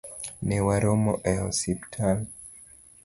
Newaromo 0.49 1.13
e 1.31 1.33
osiptal 1.49 2.17